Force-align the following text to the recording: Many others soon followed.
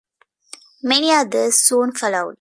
Many 0.81 1.11
others 1.11 1.59
soon 1.59 1.91
followed. 1.91 2.29